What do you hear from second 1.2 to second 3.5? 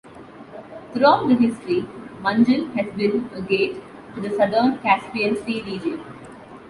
the history Manjil has been a